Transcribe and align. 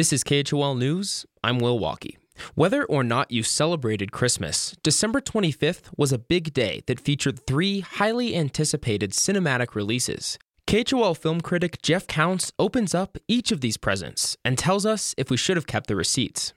This 0.00 0.14
is 0.14 0.24
KHOL 0.24 0.78
News. 0.78 1.26
I'm 1.44 1.58
Will 1.58 1.78
Walkie. 1.78 2.16
Whether 2.54 2.86
or 2.86 3.04
not 3.04 3.30
you 3.30 3.42
celebrated 3.42 4.12
Christmas, 4.12 4.74
December 4.82 5.20
25th 5.20 5.90
was 5.94 6.10
a 6.10 6.16
big 6.16 6.54
day 6.54 6.80
that 6.86 6.98
featured 6.98 7.46
three 7.46 7.80
highly 7.80 8.34
anticipated 8.34 9.10
cinematic 9.10 9.74
releases. 9.74 10.38
KHOL 10.66 11.14
film 11.14 11.42
critic 11.42 11.82
Jeff 11.82 12.06
Counts 12.06 12.50
opens 12.58 12.94
up 12.94 13.18
each 13.28 13.52
of 13.52 13.60
these 13.60 13.76
presents 13.76 14.38
and 14.42 14.56
tells 14.56 14.86
us 14.86 15.14
if 15.18 15.28
we 15.28 15.36
should 15.36 15.58
have 15.58 15.66
kept 15.66 15.86
the 15.86 15.96
receipts. 15.96 16.54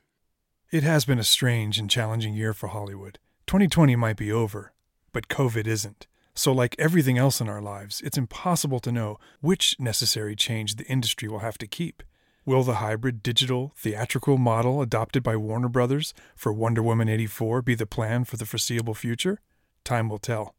It 0.72 0.84
has 0.84 1.04
been 1.04 1.20
a 1.20 1.24
strange 1.26 1.78
and 1.78 1.90
challenging 1.90 2.36
year 2.36 2.54
for 2.54 2.68
Hollywood. 2.68 3.20
2020 3.48 3.98
might 3.98 4.16
be 4.16 4.32
over, 4.32 4.72
but 5.12 5.28
COVID 5.28 5.68
isn't. 5.68 6.08
So, 6.34 6.54
like 6.54 6.78
everything 6.80 7.18
else 7.18 7.42
in 7.42 7.50
our 7.50 7.62
lives, 7.62 8.00
it's 8.06 8.18
impossible 8.18 8.80
to 8.80 8.92
know 8.94 9.18
which 9.42 9.76
necessary 9.80 10.34
change 10.34 10.78
the 10.78 10.86
industry 10.86 11.28
will 11.28 11.40
have 11.40 11.58
to 11.58 11.68
keep. 11.68 12.04
Will 12.46 12.64
the 12.64 12.76
hybrid 12.76 13.24
digital 13.24 13.72
theatrical 13.78 14.38
model 14.38 14.82
adopted 14.82 15.24
by 15.24 15.38
Warner 15.38 15.70
Brothers 15.70 16.14
for 16.36 16.52
Wonder 16.52 16.84
Woman 16.84 17.08
84 17.08 17.62
be 17.62 17.74
the 17.74 17.86
plan 17.86 18.26
for 18.26 18.36
the 18.36 18.46
foreseeable 18.46 18.94
future? 18.94 19.40
Time 19.86 20.10
will 20.10 20.18
tell. 20.18 20.54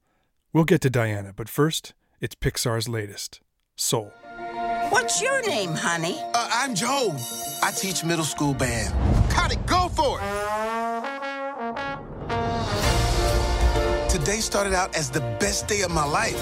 We'll 0.54 0.64
get 0.64 0.80
to 0.80 0.88
Diana, 0.88 1.34
but 1.36 1.50
first, 1.50 1.92
it's 2.22 2.34
Pixar's 2.34 2.88
latest 2.88 3.40
Soul. 3.76 4.14
What's 4.88 5.20
your 5.20 5.42
name, 5.46 5.74
honey? 5.74 6.16
Uh, 6.32 6.48
I'm 6.52 6.74
Joe. 6.74 7.14
I 7.62 7.70
teach 7.72 8.02
middle 8.02 8.24
school 8.24 8.54
band. 8.54 8.94
Cut 9.30 9.52
it, 9.52 9.66
go 9.66 9.88
for 9.88 10.20
it! 10.22 10.24
Today 14.08 14.38
started 14.40 14.72
out 14.72 14.96
as 14.96 15.10
the 15.10 15.20
best 15.38 15.68
day 15.68 15.82
of 15.82 15.90
my 15.90 16.04
life. 16.04 16.38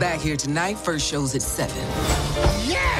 Back 0.00 0.20
here 0.20 0.36
tonight, 0.36 0.78
first 0.78 1.06
show's 1.06 1.34
at 1.34 1.42
7. 1.42 1.76
Yes! 2.66 2.97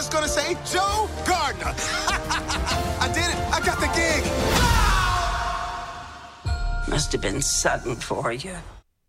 Woohoo! 0.00 0.14
You 0.14 0.20
know 0.20 0.24
that's 0.24 0.24
gonna 0.24 0.28
say? 0.28 0.54
Joe 0.72 1.08
Gardner. 1.26 1.74
I 3.00 3.08
did 3.12 3.24
it. 3.24 3.36
I 3.52 3.60
got 3.64 3.80
the 3.80 3.88
gig. 3.94 4.24
Must 6.88 7.12
have 7.12 7.20
been 7.20 7.42
sudden 7.42 7.96
for 7.96 8.32
you. 8.32 8.56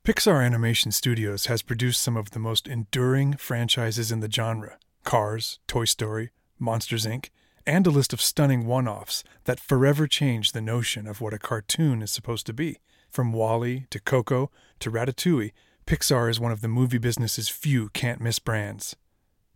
Pixar 0.03 0.43
Animation 0.43 0.91
Studios 0.91 1.45
has 1.45 1.61
produced 1.61 2.01
some 2.01 2.17
of 2.17 2.31
the 2.31 2.39
most 2.39 2.67
enduring 2.67 3.33
franchises 3.33 4.11
in 4.11 4.19
the 4.19 4.31
genre 4.31 4.77
Cars, 5.03 5.59
Toy 5.67 5.85
Story, 5.85 6.31
Monsters 6.59 7.05
Inc., 7.05 7.29
and 7.65 7.85
a 7.85 7.91
list 7.91 8.11
of 8.11 8.21
stunning 8.21 8.65
one 8.65 8.87
offs 8.87 9.23
that 9.43 9.59
forever 9.59 10.07
changed 10.07 10.53
the 10.53 10.61
notion 10.61 11.07
of 11.07 11.21
what 11.21 11.33
a 11.33 11.39
cartoon 11.39 12.01
is 12.01 12.09
supposed 12.11 12.47
to 12.47 12.53
be. 12.53 12.79
From 13.09 13.33
WALL-E 13.33 13.85
to 13.91 13.99
Coco 13.99 14.49
to 14.79 14.89
Ratatouille, 14.89 15.51
Pixar 15.85 16.29
is 16.29 16.39
one 16.39 16.51
of 16.51 16.61
the 16.61 16.67
movie 16.67 16.97
business's 16.97 17.49
few 17.49 17.89
can't 17.89 18.21
miss 18.21 18.39
brands. 18.39 18.95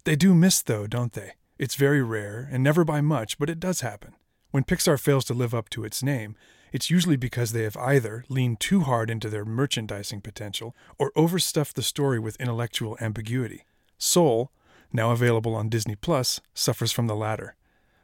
They 0.06 0.16
do 0.16 0.36
miss, 0.36 0.61
though, 0.61 0.86
don't 0.86 1.14
they? 1.14 1.31
It's 1.58 1.73
very 1.73 2.03
rare, 2.03 2.48
and 2.52 2.64
never 2.64 2.86
by 2.86 3.02
much, 3.02 3.39
but 3.39 3.50
it 3.50 3.59
does 3.59 3.81
happen. 3.81 4.14
When 4.52 4.64
Pixar 4.64 5.00
fails 5.00 5.25
to 5.25 5.34
live 5.34 5.56
up 5.56 5.67
to 5.72 5.84
its 5.84 6.03
name, 6.03 6.36
it's 6.72 6.92
usually 6.92 7.16
because 7.16 7.53
they 7.53 7.64
have 7.64 7.75
either 7.78 8.23
leaned 8.30 8.59
too 8.59 8.81
hard 8.81 9.09
into 9.09 9.30
their 9.30 9.45
merchandising 9.45 10.22
potential 10.22 10.75
or 11.00 11.12
overstuffed 11.16 11.75
the 11.75 11.81
story 11.81 12.20
with 12.20 12.39
intellectual 12.39 12.95
ambiguity. 13.02 13.66
Soul, 13.97 14.52
now 14.94 15.09
available 15.09 15.56
on 15.56 15.70
Disney 15.70 15.95
Plus, 15.95 16.40
suffers 16.53 16.92
from 16.92 17.08
the 17.08 17.16
latter. 17.16 17.56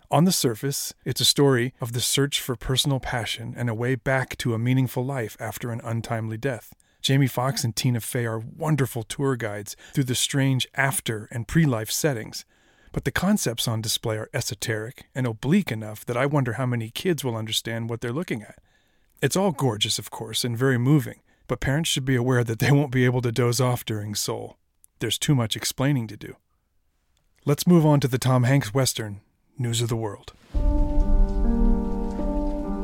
On 0.10 0.26
the 0.26 0.32
surface, 0.32 0.96
it's 1.06 1.22
a 1.22 1.26
story 1.26 1.76
of 1.80 1.94
the 1.94 2.02
search 2.02 2.42
for 2.42 2.56
personal 2.56 3.00
passion 3.00 3.54
and 3.56 3.70
a 3.70 3.76
way 3.76 3.94
back 3.94 4.38
to 4.38 4.56
a 4.56 4.60
meaningful 4.60 5.06
life 5.06 5.38
after 5.40 5.70
an 5.70 5.82
untimely 5.84 6.38
death. 6.38 6.74
Jamie 7.02 7.28
Foxx 7.28 7.64
and 7.64 7.76
Tina 7.76 8.00
Fey 8.00 8.26
are 8.26 8.40
wonderful 8.40 9.04
tour 9.04 9.36
guides 9.36 9.76
through 9.94 10.04
the 10.04 10.16
strange 10.16 10.68
after 10.76 11.28
and 11.32 11.48
pre 11.48 11.66
life 11.66 11.90
settings. 11.90 12.46
But 12.92 13.06
the 13.06 13.12
concepts 13.12 13.68
on 13.68 13.82
display 13.82 14.18
are 14.18 14.30
esoteric 14.34 15.06
and 15.16 15.26
oblique 15.26 15.72
enough 15.72 16.06
that 16.06 16.18
I 16.18 16.26
wonder 16.26 16.54
how 16.54 16.66
many 16.66 16.90
kids 16.90 17.24
will 17.24 17.36
understand 17.36 17.90
what 17.90 18.02
they're 18.02 18.12
looking 18.12 18.44
at. 18.44 18.60
It's 19.22 19.36
all 19.36 19.52
gorgeous, 19.52 19.98
of 19.98 20.12
course, 20.12 20.44
and 20.44 20.58
very 20.58 20.78
moving, 20.78 21.22
but 21.48 21.60
parents 21.60 21.90
should 21.90 22.06
be 22.06 22.16
aware 22.16 22.44
that 22.44 22.60
they 22.60 22.72
won't 22.72 22.92
be 22.92 23.06
able 23.06 23.22
to 23.22 23.32
doze 23.32 23.62
off 23.62 23.86
during 23.86 24.14
Soul. 24.14 24.58
There's 25.00 25.18
too 25.18 25.34
much 25.34 25.56
explaining 25.56 26.08
to 26.08 26.18
do. 26.18 26.36
Let's 27.46 27.66
move 27.66 27.86
on 27.86 28.00
to 28.02 28.08
the 28.08 28.20
Tom 28.20 28.44
Hanks 28.44 28.74
Western, 28.74 29.22
News 29.58 29.82
of 29.82 29.90
the 29.90 29.96
World. 29.96 30.34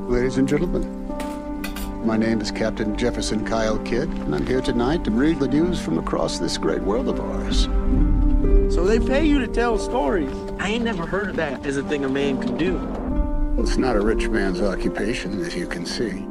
Ladies 0.10 0.38
and 0.38 0.48
gentlemen, 0.48 1.07
my 2.08 2.16
name 2.16 2.40
is 2.40 2.52
Captain 2.52 2.96
Jefferson 2.96 3.46
Kyle 3.46 3.78
Kidd, 3.80 4.08
and 4.08 4.34
I'm 4.34 4.48
here 4.48 4.62
tonight 4.62 5.04
to 5.04 5.12
read 5.12 5.40
the 5.40 5.48
news 5.50 5.82
from 5.82 5.98
across 5.98 6.40
this 6.40 6.58
great 6.58 6.82
world 6.82 7.10
of 7.10 7.20
ours. 7.20 7.64
So 8.74 8.86
they 8.86 8.98
pay 8.98 9.26
you 9.26 9.40
to 9.40 9.48
tell 9.48 9.78
stories. 9.78 10.34
I 10.58 10.70
ain't 10.70 10.86
never 10.86 11.06
heard 11.06 11.32
of 11.32 11.36
that 11.36 11.66
as 11.66 11.76
a 11.76 11.84
thing 11.84 12.06
a 12.06 12.10
man 12.10 12.42
can 12.42 12.56
do. 12.56 12.78
Well, 12.78 13.68
it's 13.68 13.76
not 13.76 13.98
a 13.98 14.00
rich 14.00 14.30
man's 14.30 14.62
occupation, 14.62 15.42
as 15.42 15.54
you 15.54 15.68
can 15.68 15.86
see. 15.86 16.26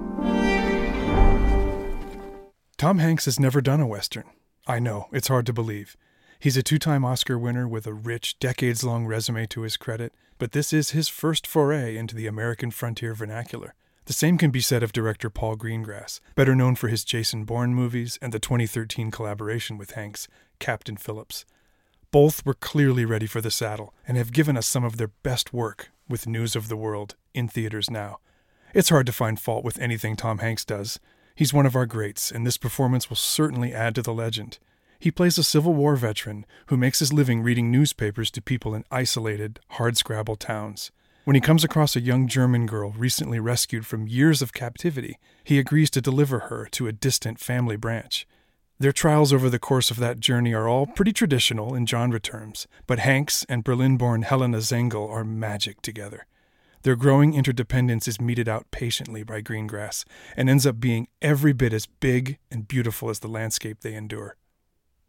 Tom 2.78 2.96
Hanks 2.96 3.26
has 3.26 3.38
never 3.38 3.60
done 3.60 3.80
a 3.80 3.86
Western. 3.86 4.24
I 4.66 4.78
know, 4.78 5.08
it's 5.12 5.28
hard 5.28 5.44
to 5.44 5.52
believe. 5.52 5.94
He's 6.38 6.56
a 6.56 6.62
two 6.62 6.78
time 6.78 7.04
Oscar 7.04 7.38
winner 7.38 7.68
with 7.68 7.86
a 7.86 7.92
rich, 7.92 8.38
decades 8.38 8.82
long 8.82 9.04
resume 9.04 9.46
to 9.48 9.60
his 9.60 9.76
credit, 9.76 10.14
but 10.38 10.52
this 10.52 10.72
is 10.72 10.90
his 10.92 11.10
first 11.10 11.46
foray 11.46 11.98
into 11.98 12.16
the 12.16 12.26
American 12.26 12.70
frontier 12.70 13.12
vernacular. 13.12 13.74
The 14.06 14.12
same 14.12 14.38
can 14.38 14.52
be 14.52 14.60
said 14.60 14.84
of 14.84 14.92
director 14.92 15.28
Paul 15.28 15.56
Greengrass, 15.56 16.20
better 16.36 16.54
known 16.54 16.76
for 16.76 16.86
his 16.86 17.04
Jason 17.04 17.44
Bourne 17.44 17.74
movies 17.74 18.20
and 18.22 18.32
the 18.32 18.38
2013 18.38 19.10
collaboration 19.10 19.76
with 19.76 19.92
Hanks, 19.92 20.28
Captain 20.60 20.96
Phillips. 20.96 21.44
Both 22.12 22.46
were 22.46 22.54
clearly 22.54 23.04
ready 23.04 23.26
for 23.26 23.40
the 23.40 23.50
saddle 23.50 23.92
and 24.06 24.16
have 24.16 24.32
given 24.32 24.56
us 24.56 24.68
some 24.68 24.84
of 24.84 24.96
their 24.96 25.10
best 25.24 25.52
work 25.52 25.90
with 26.08 26.28
News 26.28 26.54
of 26.54 26.68
the 26.68 26.76
World 26.76 27.16
in 27.34 27.48
theaters 27.48 27.90
now. 27.90 28.20
It's 28.72 28.90
hard 28.90 29.06
to 29.06 29.12
find 29.12 29.40
fault 29.40 29.64
with 29.64 29.80
anything 29.80 30.14
Tom 30.14 30.38
Hanks 30.38 30.64
does. 30.64 31.00
He's 31.34 31.52
one 31.52 31.66
of 31.66 31.74
our 31.74 31.84
greats, 31.84 32.30
and 32.30 32.46
this 32.46 32.58
performance 32.58 33.10
will 33.10 33.16
certainly 33.16 33.74
add 33.74 33.96
to 33.96 34.02
the 34.02 34.14
legend. 34.14 34.60
He 35.00 35.10
plays 35.10 35.36
a 35.36 35.42
Civil 35.42 35.74
War 35.74 35.96
veteran 35.96 36.46
who 36.66 36.76
makes 36.76 37.00
his 37.00 37.12
living 37.12 37.42
reading 37.42 37.72
newspapers 37.72 38.30
to 38.30 38.40
people 38.40 38.72
in 38.72 38.84
isolated, 38.88 39.58
hardscrabble 39.72 40.38
towns. 40.38 40.92
When 41.26 41.34
he 41.34 41.40
comes 41.40 41.64
across 41.64 41.96
a 41.96 42.00
young 42.00 42.28
German 42.28 42.66
girl 42.66 42.92
recently 42.92 43.40
rescued 43.40 43.84
from 43.84 44.06
years 44.06 44.42
of 44.42 44.52
captivity, 44.52 45.18
he 45.42 45.58
agrees 45.58 45.90
to 45.90 46.00
deliver 46.00 46.38
her 46.38 46.68
to 46.70 46.86
a 46.86 46.92
distant 46.92 47.40
family 47.40 47.74
branch. 47.74 48.28
Their 48.78 48.92
trials 48.92 49.32
over 49.32 49.50
the 49.50 49.58
course 49.58 49.90
of 49.90 49.96
that 49.96 50.20
journey 50.20 50.54
are 50.54 50.68
all 50.68 50.86
pretty 50.86 51.12
traditional 51.12 51.74
in 51.74 51.84
genre 51.84 52.20
terms, 52.20 52.68
but 52.86 53.00
Hanks 53.00 53.44
and 53.48 53.64
Berlin 53.64 53.96
born 53.96 54.22
Helena 54.22 54.58
Zengel 54.58 55.10
are 55.10 55.24
magic 55.24 55.82
together. 55.82 56.26
Their 56.82 56.94
growing 56.94 57.34
interdependence 57.34 58.06
is 58.06 58.20
meted 58.20 58.48
out 58.48 58.70
patiently 58.70 59.24
by 59.24 59.42
Greengrass 59.42 60.04
and 60.36 60.48
ends 60.48 60.64
up 60.64 60.78
being 60.78 61.08
every 61.20 61.52
bit 61.52 61.72
as 61.72 61.86
big 61.86 62.38
and 62.52 62.68
beautiful 62.68 63.10
as 63.10 63.18
the 63.18 63.26
landscape 63.26 63.80
they 63.80 63.94
endure. 63.94 64.36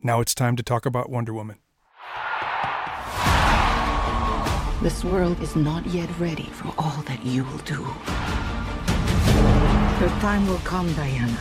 Now 0.01 0.21
it's 0.21 0.33
time 0.33 0.55
to 0.55 0.63
talk 0.63 0.87
about 0.87 1.11
Wonder 1.11 1.35
Woman. 1.35 1.59
This 4.79 5.03
world 5.03 5.41
is 5.41 5.55
not 5.55 5.87
yet 5.87 6.07
ready 6.19 6.51
for 6.51 6.71
all 6.77 7.01
that 7.07 7.25
you 7.25 7.43
will 7.45 7.57
do. 7.59 7.81
Your 9.99 10.09
time 10.19 10.45
will 10.45 10.59
come, 10.59 10.93
Diana. 10.93 11.39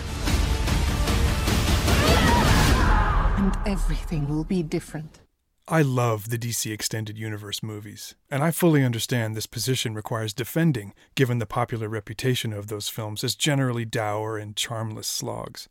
And 3.36 3.54
everything 3.66 4.26
will 4.26 4.44
be 4.44 4.62
different. 4.62 5.20
I 5.68 5.82
love 5.82 6.30
the 6.30 6.38
DC 6.38 6.72
Extended 6.72 7.18
Universe 7.18 7.62
movies, 7.62 8.14
and 8.30 8.42
I 8.42 8.52
fully 8.52 8.82
understand 8.82 9.36
this 9.36 9.44
position 9.44 9.94
requires 9.94 10.32
defending 10.32 10.94
given 11.14 11.38
the 11.38 11.44
popular 11.44 11.90
reputation 11.90 12.54
of 12.54 12.68
those 12.68 12.88
films 12.88 13.22
as 13.22 13.34
generally 13.34 13.84
dour 13.84 14.38
and 14.38 14.56
charmless 14.56 15.08
slogs. 15.08 15.68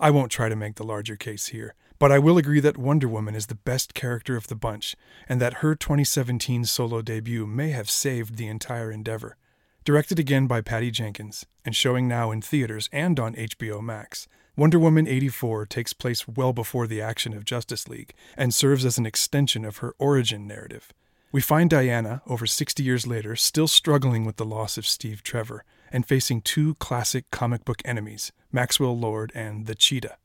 I 0.00 0.10
won't 0.10 0.30
try 0.30 0.48
to 0.48 0.56
make 0.56 0.76
the 0.76 0.86
larger 0.86 1.16
case 1.16 1.46
here, 1.46 1.74
but 1.98 2.12
I 2.12 2.20
will 2.20 2.38
agree 2.38 2.60
that 2.60 2.78
Wonder 2.78 3.08
Woman 3.08 3.34
is 3.34 3.46
the 3.46 3.56
best 3.56 3.94
character 3.94 4.36
of 4.36 4.46
the 4.46 4.54
bunch, 4.54 4.94
and 5.28 5.40
that 5.40 5.54
her 5.54 5.74
2017 5.74 6.64
solo 6.66 7.02
debut 7.02 7.46
may 7.46 7.70
have 7.70 7.90
saved 7.90 8.36
the 8.36 8.46
entire 8.46 8.92
endeavor. 8.92 9.36
Directed 9.84 10.18
again 10.18 10.46
by 10.46 10.60
Patty 10.60 10.92
Jenkins, 10.92 11.46
and 11.64 11.74
showing 11.74 12.06
now 12.06 12.30
in 12.30 12.40
theaters 12.40 12.88
and 12.92 13.18
on 13.18 13.34
HBO 13.34 13.82
Max, 13.82 14.28
Wonder 14.56 14.78
Woman 14.78 15.08
84 15.08 15.66
takes 15.66 15.92
place 15.92 16.28
well 16.28 16.52
before 16.52 16.86
the 16.86 17.00
action 17.00 17.32
of 17.32 17.44
Justice 17.44 17.88
League 17.88 18.14
and 18.36 18.54
serves 18.54 18.84
as 18.84 18.98
an 18.98 19.06
extension 19.06 19.64
of 19.64 19.78
her 19.78 19.94
origin 19.98 20.46
narrative. 20.46 20.92
We 21.30 21.40
find 21.40 21.68
Diana, 21.68 22.22
over 22.26 22.46
60 22.46 22.82
years 22.82 23.06
later, 23.06 23.36
still 23.36 23.68
struggling 23.68 24.24
with 24.24 24.36
the 24.36 24.44
loss 24.44 24.78
of 24.78 24.86
Steve 24.86 25.22
Trevor 25.22 25.64
and 25.92 26.06
facing 26.06 26.40
two 26.40 26.74
classic 26.76 27.30
comic 27.30 27.64
book 27.64 27.82
enemies, 27.84 28.32
Maxwell 28.52 28.98
Lord 28.98 29.32
and 29.34 29.66
the 29.66 29.74
Cheetah. 29.74 30.16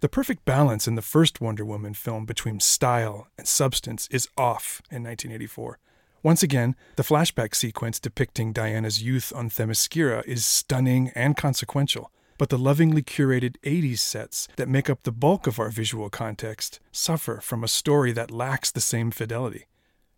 The 0.00 0.08
perfect 0.08 0.44
balance 0.44 0.86
in 0.86 0.94
the 0.94 1.02
first 1.02 1.40
Wonder 1.40 1.64
Woman 1.64 1.94
film 1.94 2.26
between 2.26 2.60
style 2.60 3.28
and 3.38 3.48
substance 3.48 4.08
is 4.10 4.28
off 4.36 4.82
in 4.90 5.02
1984. 5.02 5.78
Once 6.22 6.42
again, 6.42 6.74
the 6.96 7.02
flashback 7.02 7.54
sequence 7.54 7.98
depicting 7.98 8.52
Diana's 8.52 9.02
youth 9.02 9.32
on 9.34 9.48
Themyscira 9.48 10.24
is 10.26 10.44
stunning 10.44 11.12
and 11.14 11.36
consequential, 11.36 12.10
but 12.36 12.50
the 12.50 12.58
lovingly 12.58 13.02
curated 13.02 13.56
80s 13.62 14.00
sets 14.00 14.48
that 14.56 14.68
make 14.68 14.90
up 14.90 15.02
the 15.04 15.12
bulk 15.12 15.46
of 15.46 15.58
our 15.58 15.70
visual 15.70 16.10
context 16.10 16.80
suffer 16.92 17.40
from 17.40 17.64
a 17.64 17.68
story 17.68 18.12
that 18.12 18.30
lacks 18.30 18.70
the 18.70 18.80
same 18.80 19.10
fidelity. 19.10 19.66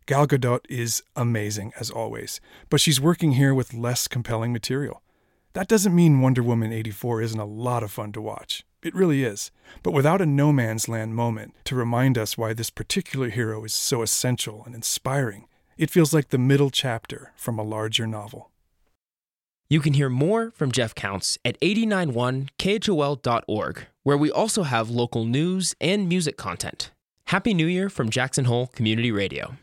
Gal 0.09 0.27
Gadot 0.27 0.65
is 0.71 1.03
amazing 1.17 1.75
as 1.79 1.91
always, 1.91 2.41
but 2.71 2.81
she's 2.81 2.99
working 2.99 3.33
here 3.33 3.53
with 3.53 3.75
less 3.75 4.09
compelling 4.09 4.55
material. 4.55 5.03
That 5.53 5.69
doesn't 5.69 5.95
mean 5.95 6.23
Wonder 6.23 6.43
Woman 6.43 6.73
84 6.73 7.21
isn't 7.21 7.39
a 7.39 7.45
lot 7.45 7.83
of 7.83 7.91
fun 7.91 8.13
to 8.13 8.23
watch. 8.23 8.65
It 8.83 8.95
really 8.95 9.23
is. 9.23 9.51
But 9.83 9.93
without 9.93 10.23
a 10.23 10.27
no 10.27 10.51
man's 10.51 10.89
land 10.89 11.15
moment 11.15 11.53
to 11.65 11.75
remind 11.75 12.17
us 12.17 12.39
why 12.39 12.55
this 12.55 12.71
particular 12.71 13.29
hero 13.29 13.63
is 13.65 13.75
so 13.75 14.01
essential 14.01 14.63
and 14.65 14.75
inspiring, 14.75 15.47
it 15.77 15.91
feels 15.91 16.15
like 16.15 16.31
the 16.31 16.39
middle 16.39 16.71
chapter 16.71 17.35
from 17.37 17.59
a 17.59 17.63
larger 17.63 18.07
novel. 18.07 18.51
You 19.69 19.81
can 19.81 19.93
hear 19.93 20.09
more 20.09 20.53
from 20.53 20.73
Jeff 20.73 20.95
Counts 20.95 21.37
at 21.45 21.61
891khol.org, 21.61 23.87
where 24.05 24.17
we 24.17 24.31
also 24.31 24.63
have 24.63 24.89
local 24.89 25.27
news 25.27 25.75
and 25.83 26.09
music 26.09 26.39
content. 26.39 26.93
Happy 27.27 27.53
New 27.53 27.67
Year 27.67 27.91
from 27.91 28.09
Jackson 28.09 28.47
Hole 28.47 28.69
Community 28.69 29.13
Radio. 29.13 29.59